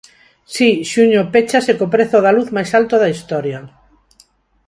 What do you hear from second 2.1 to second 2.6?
da luz